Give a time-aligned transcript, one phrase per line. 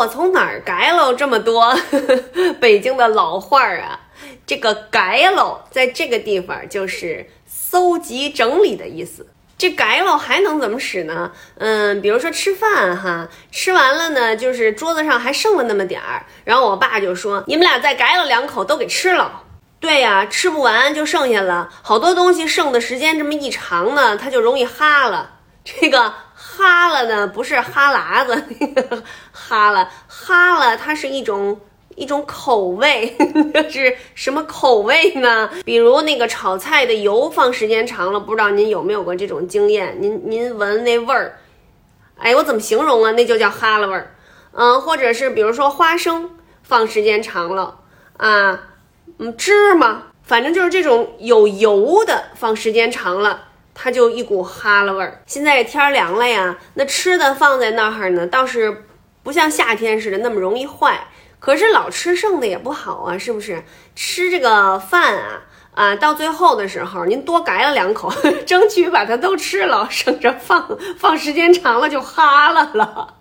[0.00, 1.76] 我从哪儿改了这么多
[2.58, 4.00] 北京的老话儿啊？
[4.46, 9.26] 这个改了在这个地方就是搜集整理的意思。
[9.58, 11.30] 这改了还能怎么使呢？
[11.58, 19.42] 嗯，比如说吃饭哈，吃完了呢，就是桌子上还剩了那么点儿，然后我爸就说：“你们俩再改了两口，都给吃了。”
[19.78, 25.32] 对呀，吃不完就剩下了，好多东西剩的时间这么一长呢，它就容易哈了。
[25.62, 28.44] 这个哈了呢，不是哈喇子，
[29.30, 31.60] 哈了哈了，它是一种。
[31.96, 33.14] 一种口味，
[33.68, 35.50] 是什么口味呢？
[35.66, 39.94] 比如那个炒菜的油放时间长了，不知道您有没有过这种经验？
[40.00, 41.38] 您您闻那味儿，
[42.16, 43.10] 哎，我怎么形容啊？
[43.12, 44.14] 那就叫哈喇味儿。
[44.52, 46.30] 嗯，或者是比如说花生
[46.62, 47.80] 放时间长了
[48.16, 48.62] 啊，
[49.18, 55.22] 嗯，芝麻，反正就是这种有油的放时间长了，它就一股哈喇味儿。
[55.26, 58.84] 现在天凉了呀，那吃的放在那儿呢，倒是
[59.22, 61.06] 不像夏天似的那么容易坏。
[61.38, 63.64] 可是老吃剩的也不好啊，是不是？
[63.94, 65.42] 吃这个饭啊
[65.74, 68.12] 啊，到最后的时候您多改了两口，
[68.44, 73.14] 争取把它都吃了，省着放放时间长了就哈了了。